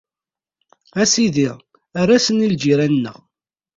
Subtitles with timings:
[1.01, 1.47] A Sidi,
[2.01, 3.17] err-asen i lǧiran-nneɣ.